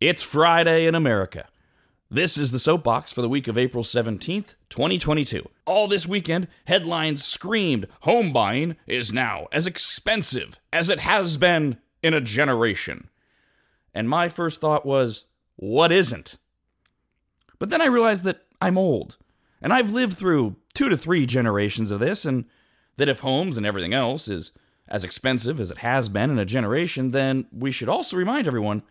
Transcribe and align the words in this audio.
It's 0.00 0.22
Friday 0.22 0.86
in 0.86 0.94
America. 0.94 1.46
This 2.10 2.38
is 2.38 2.52
the 2.52 2.58
soapbox 2.58 3.12
for 3.12 3.20
the 3.20 3.28
week 3.28 3.46
of 3.48 3.58
April 3.58 3.84
17th, 3.84 4.54
2022. 4.70 5.46
All 5.66 5.88
this 5.88 6.08
weekend, 6.08 6.48
headlines 6.64 7.22
screamed 7.22 7.86
home 8.00 8.32
buying 8.32 8.76
is 8.86 9.12
now 9.12 9.46
as 9.52 9.66
expensive 9.66 10.58
as 10.72 10.88
it 10.88 11.00
has 11.00 11.36
been 11.36 11.76
in 12.02 12.14
a 12.14 12.20
generation. 12.22 13.10
And 13.92 14.08
my 14.08 14.30
first 14.30 14.62
thought 14.62 14.86
was, 14.86 15.26
what 15.56 15.92
isn't? 15.92 16.38
But 17.58 17.68
then 17.68 17.82
I 17.82 17.86
realized 17.86 18.24
that 18.24 18.46
I'm 18.58 18.78
old, 18.78 19.18
and 19.60 19.70
I've 19.70 19.90
lived 19.90 20.16
through 20.16 20.56
two 20.72 20.88
to 20.88 20.96
three 20.96 21.26
generations 21.26 21.90
of 21.90 22.00
this, 22.00 22.24
and 22.24 22.46
that 22.96 23.10
if 23.10 23.20
homes 23.20 23.58
and 23.58 23.66
everything 23.66 23.92
else 23.92 24.28
is 24.28 24.52
as 24.88 25.04
expensive 25.04 25.60
as 25.60 25.70
it 25.70 25.78
has 25.78 26.08
been 26.08 26.30
in 26.30 26.38
a 26.38 26.46
generation, 26.46 27.10
then 27.10 27.44
we 27.52 27.70
should 27.70 27.90
also 27.90 28.16
remind 28.16 28.46
everyone 28.46 28.82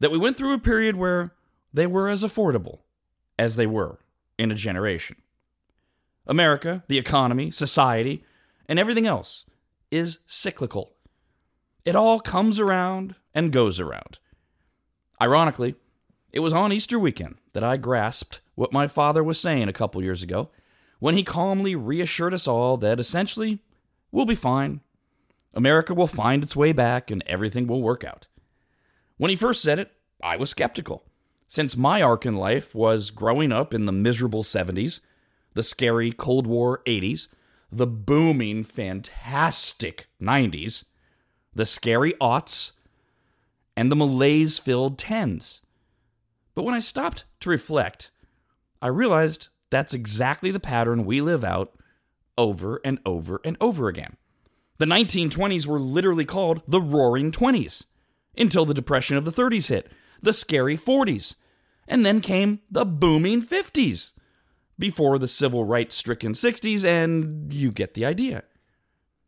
that 0.00 0.10
we 0.10 0.18
went 0.18 0.36
through 0.36 0.52
a 0.52 0.58
period 0.58 0.96
where 0.96 1.32
they 1.72 1.86
were 1.86 2.08
as 2.08 2.22
affordable 2.22 2.80
as 3.38 3.56
they 3.56 3.66
were 3.66 3.98
in 4.38 4.50
a 4.50 4.54
generation. 4.54 5.16
America, 6.26 6.82
the 6.88 6.98
economy, 6.98 7.50
society, 7.50 8.24
and 8.68 8.78
everything 8.78 9.06
else 9.06 9.44
is 9.90 10.18
cyclical. 10.26 10.92
It 11.84 11.94
all 11.94 12.18
comes 12.20 12.58
around 12.58 13.14
and 13.34 13.52
goes 13.52 13.78
around. 13.78 14.18
Ironically, 15.20 15.76
it 16.32 16.40
was 16.40 16.52
on 16.52 16.72
Easter 16.72 16.98
weekend 16.98 17.36
that 17.52 17.64
I 17.64 17.76
grasped 17.76 18.40
what 18.54 18.72
my 18.72 18.86
father 18.86 19.22
was 19.22 19.40
saying 19.40 19.68
a 19.68 19.72
couple 19.72 20.02
years 20.02 20.22
ago 20.22 20.50
when 20.98 21.14
he 21.14 21.22
calmly 21.22 21.74
reassured 21.74 22.34
us 22.34 22.46
all 22.48 22.76
that 22.78 22.98
essentially 22.98 23.62
we'll 24.10 24.26
be 24.26 24.34
fine. 24.34 24.80
America 25.54 25.94
will 25.94 26.06
find 26.06 26.42
its 26.42 26.56
way 26.56 26.72
back 26.72 27.10
and 27.10 27.22
everything 27.26 27.66
will 27.66 27.82
work 27.82 28.04
out. 28.04 28.26
When 29.18 29.30
he 29.30 29.36
first 29.36 29.62
said 29.62 29.78
it, 29.78 29.92
I 30.22 30.36
was 30.36 30.50
skeptical, 30.50 31.04
since 31.46 31.76
my 31.76 32.02
arc 32.02 32.26
in 32.26 32.36
life 32.36 32.74
was 32.74 33.10
growing 33.10 33.50
up 33.50 33.72
in 33.72 33.86
the 33.86 33.92
miserable 33.92 34.42
70s, 34.42 35.00
the 35.54 35.62
scary 35.62 36.12
Cold 36.12 36.46
War 36.46 36.82
80s, 36.86 37.28
the 37.72 37.86
booming, 37.86 38.62
fantastic 38.62 40.08
90s, 40.20 40.84
the 41.54 41.64
scary 41.64 42.12
aughts, 42.20 42.72
and 43.74 43.90
the 43.90 43.96
malaise 43.96 44.58
filled 44.58 44.98
10s. 44.98 45.60
But 46.54 46.64
when 46.64 46.74
I 46.74 46.80
stopped 46.80 47.24
to 47.40 47.50
reflect, 47.50 48.10
I 48.82 48.88
realized 48.88 49.48
that's 49.70 49.94
exactly 49.94 50.50
the 50.50 50.60
pattern 50.60 51.06
we 51.06 51.22
live 51.22 51.42
out 51.42 51.72
over 52.36 52.80
and 52.84 52.98
over 53.06 53.40
and 53.44 53.56
over 53.62 53.88
again. 53.88 54.16
The 54.76 54.84
1920s 54.84 55.66
were 55.66 55.80
literally 55.80 56.26
called 56.26 56.62
the 56.68 56.82
Roaring 56.82 57.30
Twenties 57.30 57.84
until 58.36 58.64
the 58.64 58.74
Depression 58.74 59.16
of 59.16 59.24
the 59.24 59.30
30s 59.30 59.68
hit, 59.68 59.90
the 60.20 60.32
scary 60.32 60.76
40s, 60.76 61.36
and 61.88 62.04
then 62.04 62.20
came 62.20 62.60
the 62.70 62.84
booming 62.84 63.42
50s 63.42 64.12
before 64.78 65.18
the 65.18 65.28
civil 65.28 65.64
rights 65.64 65.94
stricken 65.94 66.32
60s, 66.32 66.84
and 66.84 67.52
you 67.52 67.70
get 67.70 67.94
the 67.94 68.04
idea. 68.04 68.42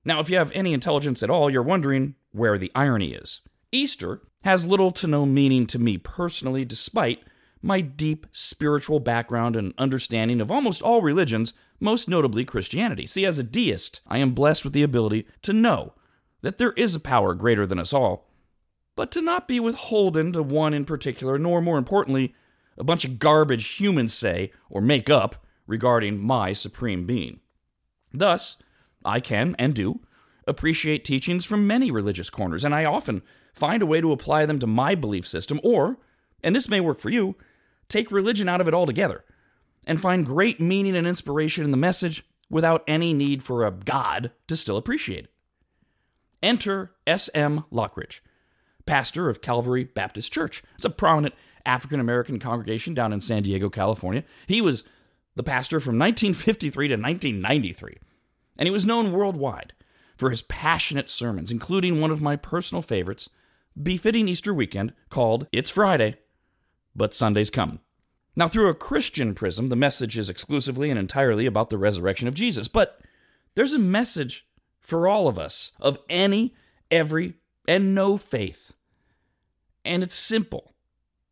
Now, 0.04 0.20
if 0.20 0.30
you 0.30 0.36
have 0.36 0.52
any 0.52 0.72
intelligence 0.72 1.22
at 1.22 1.30
all, 1.30 1.50
you're 1.50 1.62
wondering 1.62 2.14
where 2.32 2.58
the 2.58 2.72
irony 2.74 3.12
is. 3.12 3.40
Easter 3.72 4.22
has 4.42 4.66
little 4.66 4.90
to 4.92 5.06
no 5.06 5.26
meaning 5.26 5.66
to 5.66 5.78
me 5.78 5.98
personally, 5.98 6.64
despite 6.64 7.20
my 7.60 7.80
deep 7.80 8.26
spiritual 8.30 9.00
background 9.00 9.56
and 9.56 9.74
understanding 9.78 10.40
of 10.40 10.50
almost 10.50 10.80
all 10.80 11.02
religions, 11.02 11.52
most 11.80 12.08
notably 12.08 12.44
Christianity. 12.44 13.06
See, 13.06 13.26
as 13.26 13.38
a 13.38 13.42
deist, 13.42 14.00
I 14.06 14.18
am 14.18 14.32
blessed 14.32 14.64
with 14.64 14.72
the 14.72 14.82
ability 14.82 15.26
to 15.42 15.52
know 15.52 15.94
that 16.42 16.58
there 16.58 16.72
is 16.72 16.94
a 16.94 17.00
power 17.00 17.34
greater 17.34 17.66
than 17.66 17.78
us 17.78 17.92
all, 17.92 18.27
but 18.98 19.12
to 19.12 19.22
not 19.22 19.46
be 19.46 19.60
withholden 19.60 20.32
to 20.32 20.42
one 20.42 20.74
in 20.74 20.84
particular, 20.84 21.38
nor 21.38 21.62
more 21.62 21.78
importantly, 21.78 22.34
a 22.76 22.82
bunch 22.82 23.04
of 23.04 23.20
garbage 23.20 23.76
humans 23.76 24.12
say 24.12 24.50
or 24.68 24.80
make 24.82 25.08
up 25.08 25.46
regarding 25.68 26.18
my 26.18 26.52
supreme 26.52 27.06
being. 27.06 27.38
Thus, 28.12 28.56
I 29.04 29.20
can 29.20 29.54
and 29.56 29.72
do 29.72 30.00
appreciate 30.48 31.04
teachings 31.04 31.44
from 31.44 31.64
many 31.64 31.92
religious 31.92 32.28
corners, 32.28 32.64
and 32.64 32.74
I 32.74 32.86
often 32.86 33.22
find 33.54 33.82
a 33.82 33.86
way 33.86 34.00
to 34.00 34.10
apply 34.10 34.46
them 34.46 34.58
to 34.58 34.66
my 34.66 34.96
belief 34.96 35.28
system, 35.28 35.60
or, 35.62 35.98
and 36.42 36.56
this 36.56 36.68
may 36.68 36.80
work 36.80 36.98
for 36.98 37.10
you, 37.10 37.36
take 37.88 38.10
religion 38.10 38.48
out 38.48 38.60
of 38.60 38.66
it 38.66 38.74
altogether 38.74 39.24
and 39.86 40.00
find 40.00 40.26
great 40.26 40.60
meaning 40.60 40.96
and 40.96 41.06
inspiration 41.06 41.64
in 41.64 41.70
the 41.70 41.76
message 41.76 42.24
without 42.50 42.82
any 42.88 43.12
need 43.12 43.44
for 43.44 43.64
a 43.64 43.70
God 43.70 44.32
to 44.48 44.56
still 44.56 44.76
appreciate 44.76 45.26
it. 45.26 45.32
Enter 46.42 46.90
S.M. 47.06 47.64
Lockridge, 47.70 48.22
pastor 48.88 49.28
of 49.28 49.42
Calvary 49.42 49.84
Baptist 49.84 50.32
Church. 50.32 50.62
It's 50.74 50.84
a 50.84 50.90
prominent 50.90 51.34
African 51.66 52.00
American 52.00 52.38
congregation 52.38 52.94
down 52.94 53.12
in 53.12 53.20
San 53.20 53.42
Diego, 53.42 53.68
California. 53.68 54.24
He 54.46 54.62
was 54.62 54.82
the 55.36 55.42
pastor 55.42 55.78
from 55.78 55.98
1953 55.98 56.88
to 56.88 56.94
1993, 56.94 57.98
and 58.56 58.66
he 58.66 58.72
was 58.72 58.86
known 58.86 59.12
worldwide 59.12 59.74
for 60.16 60.30
his 60.30 60.40
passionate 60.42 61.10
sermons, 61.10 61.50
including 61.50 62.00
one 62.00 62.10
of 62.10 62.22
my 62.22 62.34
personal 62.34 62.80
favorites, 62.80 63.28
befitting 63.80 64.26
Easter 64.26 64.54
weekend, 64.54 64.94
called 65.10 65.46
It's 65.52 65.70
Friday, 65.70 66.16
but 66.96 67.14
Sunday's 67.14 67.50
Coming. 67.50 67.80
Now, 68.34 68.48
through 68.48 68.68
a 68.68 68.74
Christian 68.74 69.34
prism, 69.34 69.66
the 69.66 69.76
message 69.76 70.16
is 70.16 70.30
exclusively 70.30 70.88
and 70.88 70.98
entirely 70.98 71.44
about 71.44 71.68
the 71.68 71.78
resurrection 71.78 72.26
of 72.26 72.34
Jesus, 72.34 72.68
but 72.68 73.00
there's 73.54 73.74
a 73.74 73.78
message 73.78 74.46
for 74.80 75.06
all 75.06 75.28
of 75.28 75.38
us 75.38 75.72
of 75.78 75.98
any, 76.08 76.54
every, 76.90 77.34
and 77.68 77.94
no 77.94 78.16
faith. 78.16 78.72
And 79.88 80.02
it's 80.02 80.14
simple, 80.14 80.74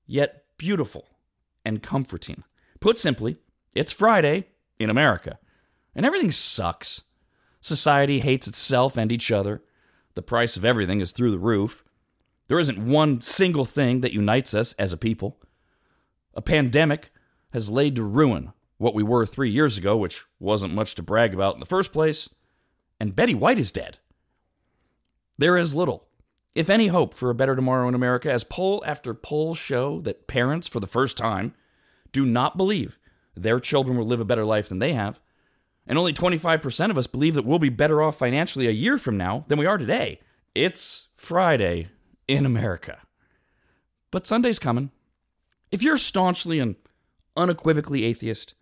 yet 0.07 0.45
beautiful 0.57 1.11
and 1.63 1.83
comforting. 1.83 2.43
Put 2.81 2.99
simply, 2.99 3.37
it's 3.75 3.93
Friday 3.93 4.47
in 4.79 4.89
America, 4.89 5.39
and 5.95 6.07
everything 6.07 6.33
sucks. 6.33 7.03
Society 7.61 8.21
hates 8.21 8.47
itself 8.47 8.97
and 8.97 9.13
each 9.13 9.31
other. 9.31 9.63
The 10.15 10.23
price 10.23 10.57
of 10.57 10.65
everything 10.65 11.01
is 11.01 11.13
through 11.13 11.33
the 11.33 11.39
roof. 11.39 11.85
There 12.49 12.59
isn't 12.59 12.83
one 12.83 13.21
single 13.21 13.67
thing 13.67 14.01
that 14.01 14.15
unites 14.15 14.55
us 14.55 14.73
as 14.75 14.91
a 14.91 14.97
people. 14.97 15.39
A 16.33 16.41
pandemic 16.41 17.11
has 17.53 17.69
laid 17.69 17.95
to 17.97 18.05
ruin 18.05 18.55
what 18.79 18.95
we 18.95 19.03
were 19.03 19.27
three 19.27 19.51
years 19.51 19.77
ago, 19.77 19.99
which 19.99 20.25
wasn't 20.41 20.73
much 20.73 20.95
to 20.95 21.03
brag 21.03 21.35
about 21.35 21.53
in 21.55 21.61
the 21.61 21.67
first 21.67 21.93
place, 21.93 22.31
and 22.99 23.15
Betty 23.15 23.35
White 23.35 23.59
is 23.59 23.71
dead. 23.71 23.99
There 25.37 25.59
is 25.59 25.75
little, 25.75 26.06
if 26.57 26.71
any, 26.71 26.87
hope 26.87 27.13
for 27.13 27.29
a 27.29 27.35
better 27.35 27.55
tomorrow 27.55 27.87
in 27.87 27.95
America, 27.95 28.33
as 28.33 28.43
poll 28.43 28.83
after 28.87 29.13
poll 29.13 29.55
show 29.55 30.01
that 30.01 30.27
parents, 30.27 30.67
for 30.67 30.81
the 30.81 30.87
first 30.87 31.15
time, 31.19 31.53
do 32.13 32.25
not 32.25 32.57
believe 32.57 32.99
their 33.37 33.61
children 33.61 33.99
will 33.99 34.07
live 34.07 34.21
a 34.21 34.25
better 34.25 34.45
life 34.45 34.71
than 34.71 34.79
they 34.79 34.95
have. 34.95 35.21
And 35.87 35.99
only 35.99 36.15
25% 36.15 36.91
of 36.91 36.97
us 36.97 37.07
believe 37.07 37.35
that 37.35 37.45
we'll 37.45 37.59
be 37.59 37.69
better 37.69 38.03
off 38.03 38.17
financially 38.17 38.67
a 38.67 38.71
year 38.71 38.97
from 38.97 39.19
now 39.19 39.45
than 39.49 39.59
we 39.59 39.67
are 39.67 39.77
today. 39.77 40.19
It's 40.55 41.09
Friday 41.15 41.89
in 42.27 42.47
America. 42.47 43.01
But 44.11 44.27
Sunday's 44.27 44.59
coming. 44.59 44.93
If 45.71 45.83
you're 45.83 45.99
staunchly 45.99 46.59
and 46.59 46.77
unequivocally 47.37 48.05
atheist, 48.05 48.55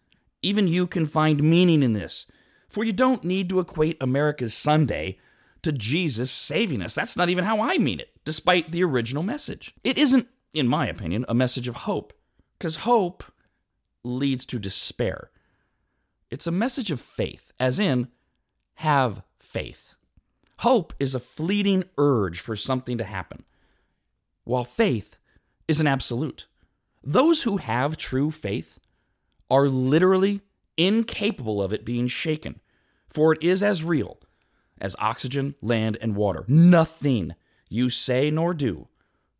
even 0.42 0.66
you 0.66 0.88
can 0.88 1.06
find 1.06 1.44
meaning 1.44 1.84
in 1.84 1.92
this, 1.92 2.26
for 2.68 2.82
you 2.82 2.92
don't 2.92 3.22
need 3.22 3.48
to 3.50 3.60
equate 3.60 3.98
America's 4.00 4.52
Sunday 4.52 5.16
to 5.64 5.72
Jesus 5.72 6.30
saving 6.30 6.82
us. 6.82 6.94
That's 6.94 7.16
not 7.16 7.28
even 7.28 7.44
how 7.44 7.60
I 7.60 7.78
mean 7.78 8.00
it, 8.00 8.10
despite 8.24 8.70
the 8.70 8.84
original 8.84 9.22
message. 9.22 9.74
It 9.82 9.98
isn't, 9.98 10.28
in 10.52 10.68
my 10.68 10.86
opinion, 10.86 11.24
a 11.28 11.34
message 11.34 11.68
of 11.68 11.74
hope, 11.74 12.12
because 12.58 12.76
hope 12.76 13.24
leads 14.04 14.44
to 14.46 14.58
despair. 14.58 15.30
It's 16.30 16.46
a 16.46 16.52
message 16.52 16.90
of 16.90 17.00
faith, 17.00 17.52
as 17.58 17.78
in, 17.80 18.08
have 18.76 19.22
faith. 19.38 19.94
Hope 20.58 20.92
is 20.98 21.14
a 21.14 21.20
fleeting 21.20 21.84
urge 21.98 22.40
for 22.40 22.56
something 22.56 22.98
to 22.98 23.04
happen, 23.04 23.44
while 24.44 24.64
faith 24.64 25.16
is 25.66 25.80
an 25.80 25.86
absolute. 25.86 26.46
Those 27.02 27.42
who 27.42 27.56
have 27.56 27.96
true 27.96 28.30
faith 28.30 28.78
are 29.50 29.68
literally 29.68 30.40
incapable 30.76 31.62
of 31.62 31.72
it 31.72 31.84
being 31.84 32.06
shaken, 32.06 32.60
for 33.08 33.32
it 33.32 33.42
is 33.42 33.62
as 33.62 33.84
real 33.84 34.18
as 34.80 34.96
oxygen, 34.98 35.54
land, 35.60 35.96
and 36.00 36.16
water. 36.16 36.44
Nothing 36.48 37.34
you 37.68 37.90
say 37.90 38.30
nor 38.30 38.54
do 38.54 38.88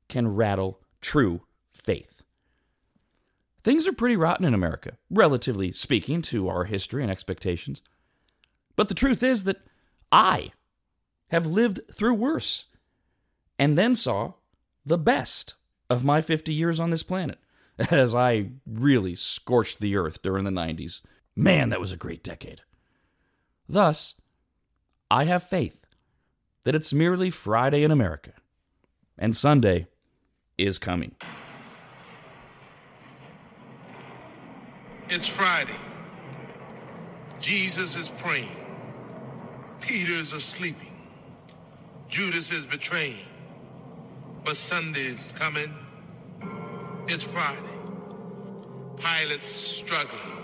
can 0.09 0.35
rattle 0.35 0.81
true 1.01 1.43
faith. 1.73 2.23
Things 3.63 3.87
are 3.87 3.93
pretty 3.93 4.17
rotten 4.17 4.45
in 4.45 4.55
America, 4.55 4.99
relatively 5.11 5.73
speaking 5.73 6.21
to 6.23 6.49
our 6.49 6.65
history 6.65 7.03
and 7.03 7.11
expectations. 7.11 7.81
But 8.77 8.89
the 8.89 8.95
truth 8.95 9.23
is 9.23 9.45
that 9.45 9.63
I 10.13 10.53
have 11.29 11.47
lived 11.47 11.81
through 11.93 12.15
worse 12.15 12.67
and 13.59 13.79
then 13.79 13.95
saw 13.95 14.35
the 14.85 14.99
best 14.99 15.55
of 15.89 16.05
my 16.05 16.21
50 16.21 16.53
years 16.53 16.79
on 16.79 16.91
this 16.91 17.03
planet 17.03 17.39
as 17.91 18.15
I 18.15 18.51
really 18.67 19.15
scorched 19.15 19.81
the 19.81 19.97
earth 19.97 20.23
during 20.23 20.45
the 20.45 20.51
90s. 20.51 21.01
Man, 21.35 21.71
that 21.71 21.81
was 21.81 21.93
a 21.93 21.97
great 21.97 22.23
decade. 22.23 22.61
Thus, 23.69 24.15
I 25.11 25.25
have 25.25 25.43
faith 25.43 25.85
that 26.65 26.75
it's 26.75 26.93
merely 26.93 27.31
Friday 27.31 27.83
in 27.83 27.91
America, 27.91 28.33
and 29.19 29.37
Sunday 29.37 29.87
is 30.57 30.79
coming. 30.79 31.15
It's 35.09 35.29
Friday. 35.29 35.79
Jesus 37.41 37.97
is 37.97 38.09
praying. 38.09 38.49
Peter's 39.81 40.33
is 40.33 40.43
sleeping. 40.43 40.97
Judas 42.09 42.51
is 42.53 42.65
betraying. 42.65 43.27
But 44.45 44.57
Sunday's 44.57 45.33
coming. 45.39 45.75
It's 47.07 47.31
Friday. 47.31 47.79
Pilate's 48.97 49.47
struggling. 49.47 50.39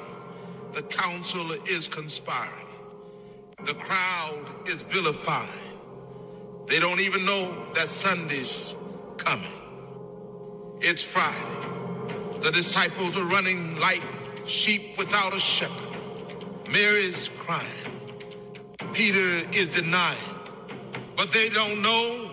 The 0.73 0.83
council 0.83 1.51
is 1.67 1.89
conspiring. 1.89 2.70
The 3.65 3.75
crowd 3.75 4.45
is 4.69 4.83
vilifying. 4.83 5.77
They 6.67 6.79
don't 6.79 7.01
even 7.01 7.25
know 7.25 7.65
that 7.75 7.89
Sunday's 7.89 8.77
coming. 9.17 9.47
It's 10.81 11.03
Friday. 11.03 12.41
The 12.41 12.51
disciples 12.53 13.21
are 13.21 13.27
running 13.27 13.79
like 13.81 14.03
sheep 14.47 14.97
without 14.97 15.35
a 15.35 15.39
shepherd. 15.39 15.97
Mary's 16.73 17.29
crying. 17.29 17.91
Peter 18.93 19.49
is 19.53 19.75
denying. 19.75 20.17
But 21.17 21.29
they 21.33 21.49
don't 21.51 21.83
know 21.83 22.31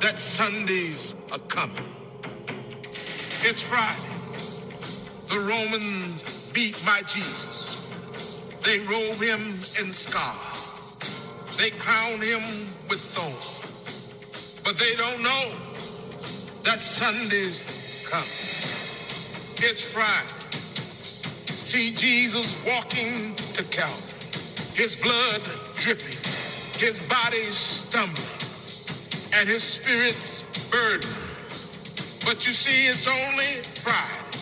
that 0.00 0.18
Sundays 0.18 1.14
are 1.32 1.40
coming. 1.48 1.84
It's 3.44 3.62
Friday. 3.62 4.12
The 5.28 5.40
Romans 5.48 6.46
beat 6.52 6.80
my 6.84 7.00
Jesus. 7.00 7.88
They 8.62 8.78
robe 8.80 9.20
him 9.20 9.54
in 9.80 9.90
scarlet. 9.90 10.51
They 11.62 11.70
crown 11.70 12.20
him 12.20 12.42
with 12.90 12.98
thorns. 12.98 14.60
But 14.64 14.74
they 14.78 14.96
don't 14.96 15.22
know 15.22 15.54
that 16.64 16.80
Sunday's 16.80 17.78
come. 18.10 18.26
It's 19.62 19.92
Friday. 19.92 20.26
See 21.54 21.94
Jesus 21.94 22.66
walking 22.66 23.36
to 23.54 23.62
Calvary. 23.70 24.26
His 24.74 24.96
blood 24.96 25.40
dripping. 25.76 26.18
His 26.82 27.00
body 27.08 27.46
stumbling. 27.54 28.26
And 29.38 29.48
his 29.48 29.62
spirit's 29.62 30.42
burdened. 30.68 31.14
But 32.24 32.44
you 32.44 32.52
see, 32.52 32.90
it's 32.90 33.06
only 33.06 33.62
Friday. 33.86 34.34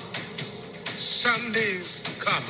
Sunday's 0.88 2.00
coming. 2.18 2.48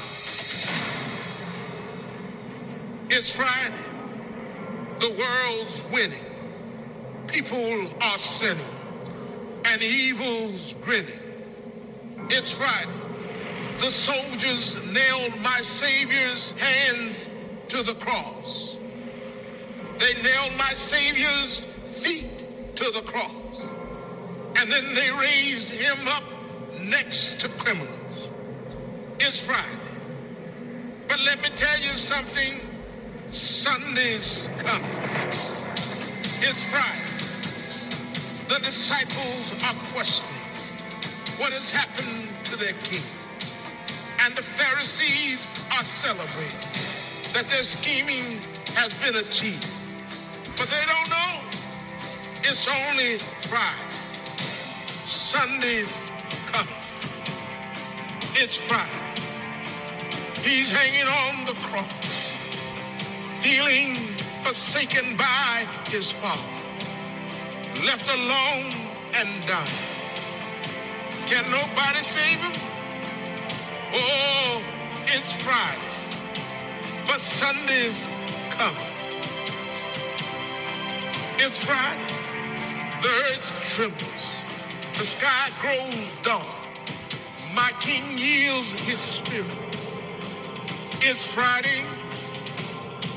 It's 3.11 3.35
Friday. 3.35 4.00
The 5.01 5.09
world's 5.09 5.83
winning. 5.91 6.25
People 7.27 7.89
are 8.03 8.19
sinning. 8.19 8.63
And 9.65 9.83
evil's 9.83 10.75
grinning. 10.83 11.19
It's 12.29 12.53
Friday. 12.53 12.93
The 13.79 13.87
soldiers 13.87 14.77
nailed 14.93 15.41
my 15.43 15.59
Savior's 15.63 16.51
hands 16.61 17.31
to 17.69 17.83
the 17.83 17.95
cross. 17.95 18.77
They 19.99 20.13
nailed 20.23 20.53
my 20.59 20.71
Savior's 20.75 21.65
feet 21.65 22.45
to 22.77 22.85
the 22.93 23.01
cross. 23.01 23.75
And 24.57 24.71
then 24.71 24.85
they 24.95 25.11
raised 25.19 25.81
him 25.81 26.09
up 26.09 26.25
next 26.79 27.41
to 27.41 27.49
criminals. 27.49 28.33
It's 29.19 29.47
Friday. 29.47 30.03
But 31.09 31.21
let 31.25 31.43
me 31.43 31.49
tell 31.57 31.79
you 31.79 31.89
something. 31.89 32.70
Sunday's 33.31 34.51
coming. 34.59 34.91
It's 36.43 36.65
Friday. 36.67 37.07
The 38.49 38.59
disciples 38.59 39.63
are 39.63 39.75
questioning 39.95 40.35
what 41.39 41.53
has 41.53 41.71
happened 41.71 42.27
to 42.47 42.57
their 42.57 42.75
king. 42.83 43.07
And 44.27 44.35
the 44.35 44.43
Pharisees 44.43 45.47
are 45.71 45.85
celebrating 45.85 46.59
that 47.33 47.47
their 47.47 47.63
scheming 47.63 48.43
has 48.75 48.93
been 48.99 49.15
achieved. 49.15 49.71
But 50.59 50.67
they 50.67 50.85
don't 50.91 51.11
know 51.11 51.51
it's 52.43 52.67
only 52.67 53.19
Friday. 53.47 53.91
Sunday's 55.07 56.11
coming. 56.51 56.83
It's 58.43 58.59
Friday. 58.59 58.91
He's 60.43 60.73
hanging 60.73 61.07
on 61.07 61.45
the 61.45 61.55
cross 61.69 62.10
feeling 63.41 63.95
forsaken 64.45 65.17
by 65.17 65.65
his 65.89 66.13
father, 66.13 66.53
left 67.87 68.07
alone 68.13 68.69
and 69.17 69.29
dying. 69.49 69.91
Can 71.27 71.45
nobody 71.51 72.03
save 72.05 72.39
him? 72.45 72.53
Oh, 73.95 74.63
it's 75.07 75.41
Friday, 75.41 75.89
but 77.07 77.21
Sunday's 77.21 78.09
coming. 78.51 78.93
It's 81.39 81.65
Friday, 81.65 82.13
the 83.01 83.09
earth 83.09 83.75
trembles, 83.75 84.21
the 84.99 85.07
sky 85.17 85.49
grows 85.63 86.23
dark. 86.23 86.47
My 87.55 87.73
king 87.81 88.05
yields 88.19 88.71
his 88.87 89.01
spirit. 89.01 89.47
It's 91.03 91.35
Friday 91.35 91.87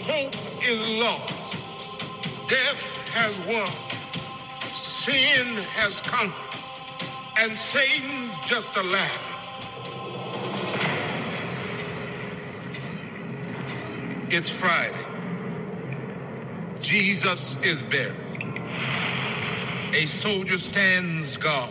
hope 0.06 0.34
is 0.64 0.90
lost. 1.00 2.50
Death 2.50 3.14
has 3.14 3.38
won. 3.48 3.68
Sin 4.62 5.56
has 5.78 6.02
conquered. 6.02 6.54
And 7.40 7.56
Satan's 7.56 8.36
just 8.46 8.76
a 8.78 8.84
laughing. 8.84 9.34
It's 14.30 14.50
Friday. 14.50 14.98
Jesus 16.80 17.64
is 17.64 17.84
buried. 17.84 18.62
A 19.94 20.08
soldier 20.08 20.58
stands 20.58 21.38
guard. 21.38 21.70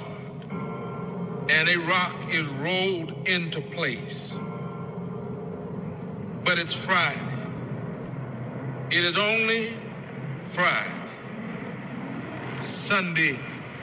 And 1.50 1.68
a 1.68 1.78
rock 1.80 2.16
is 2.28 2.46
rolled 2.48 3.28
into 3.28 3.60
place. 3.60 4.38
But 6.44 6.58
it's 6.58 6.74
Friday. 6.74 7.31
It 8.94 9.04
is 9.04 9.16
only 9.16 9.68
Friday. 10.42 10.92
Sunday 12.60 13.38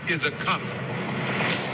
is 0.06 0.28
a 0.28 0.32
coming. 0.34 1.69